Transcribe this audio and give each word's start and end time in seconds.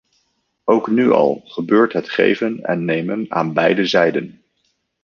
Ook 0.63 0.87
nu 0.87 1.11
al 1.11 1.41
gebeurt 1.45 1.93
het 1.93 2.09
geven 2.09 2.61
en 2.63 2.85
nemen 2.85 3.25
aan 3.29 3.53
beide 3.53 3.85
zijden. 3.85 4.41